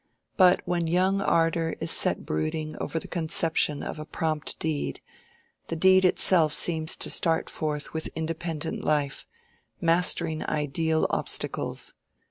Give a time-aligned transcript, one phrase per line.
[0.35, 4.99] But when young ardor is set brooding over the conception of a prompt deed,
[5.67, 9.27] the deed itself seems to start forth with independent life,
[9.79, 11.93] mastering ideal obstacles.